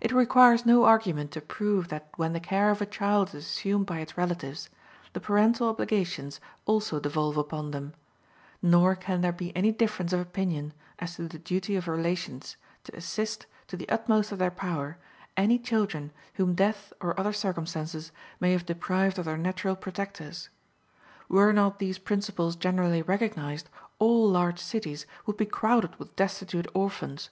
It 0.00 0.12
requires 0.12 0.64
no 0.64 0.84
argument 0.84 1.32
to 1.32 1.40
prove 1.40 1.88
that 1.88 2.08
when 2.14 2.32
the 2.32 2.38
care 2.38 2.70
of 2.70 2.80
a 2.80 2.86
child 2.86 3.30
is 3.34 3.44
assumed 3.44 3.86
by 3.86 3.98
its 3.98 4.16
relatives, 4.16 4.70
the 5.14 5.20
parental 5.20 5.68
obligations 5.68 6.38
also 6.64 7.00
devolve 7.00 7.36
upon 7.36 7.72
them; 7.72 7.92
nor 8.62 8.94
can 8.94 9.20
there 9.20 9.32
be 9.32 9.50
any 9.56 9.72
difference 9.72 10.12
of 10.12 10.20
opinion 10.20 10.72
as 11.00 11.16
to 11.16 11.26
the 11.26 11.40
duty 11.40 11.74
of 11.74 11.88
relations 11.88 12.56
to 12.84 12.94
assist, 12.96 13.46
to 13.66 13.76
the 13.76 13.88
utmost 13.88 14.30
of 14.30 14.38
their 14.38 14.48
power, 14.52 14.96
any 15.36 15.58
children 15.58 16.12
whom 16.34 16.54
death 16.54 16.92
or 17.00 17.18
other 17.18 17.32
circumstances 17.32 18.12
may 18.38 18.52
have 18.52 18.64
deprived 18.64 19.18
of 19.18 19.24
their 19.24 19.36
natural 19.36 19.74
protectors. 19.74 20.50
Were 21.28 21.52
not 21.52 21.80
these 21.80 21.98
principles 21.98 22.54
generally 22.54 23.02
recognized, 23.02 23.68
all 23.98 24.30
large 24.30 24.60
cities 24.60 25.04
would 25.26 25.36
be 25.36 25.46
crowded 25.46 25.96
with 25.98 26.14
destitute 26.14 26.68
orphans. 26.74 27.30